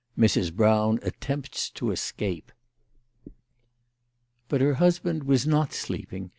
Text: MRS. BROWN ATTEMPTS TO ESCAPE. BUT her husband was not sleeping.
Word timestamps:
MRS. 0.17 0.51
BROWN 0.55 0.97
ATTEMPTS 1.03 1.69
TO 1.69 1.91
ESCAPE. 1.91 2.51
BUT 4.49 4.61
her 4.61 4.73
husband 4.73 5.25
was 5.25 5.45
not 5.45 5.73
sleeping. 5.73 6.29